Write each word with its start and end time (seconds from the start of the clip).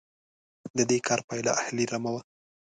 د 0.77 0.79
دې 0.89 0.97
کار 1.07 1.19
پایله 1.27 1.51
اهلي 1.61 1.85
رمه 1.91 2.11
وه. 2.13 2.21